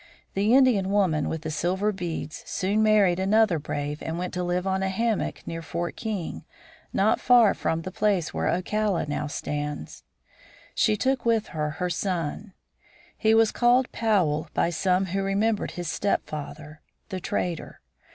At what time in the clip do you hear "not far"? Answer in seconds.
6.91-7.53